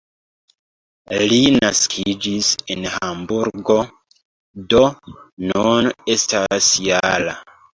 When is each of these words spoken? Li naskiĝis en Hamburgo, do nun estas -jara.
Li 1.31 1.37
naskiĝis 1.57 2.49
en 2.75 2.87
Hamburgo, 2.95 3.77
do 4.75 4.83
nun 5.55 5.93
estas 6.19 6.75
-jara. 6.89 7.37